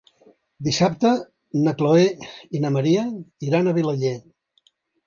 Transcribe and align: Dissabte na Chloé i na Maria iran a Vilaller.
Dissabte 0.67 1.11
na 1.67 1.75
Chloé 1.83 2.09
i 2.61 2.65
na 2.65 2.75
Maria 2.79 3.07
iran 3.51 3.67
a 3.67 3.77
Vilaller. 3.81 4.21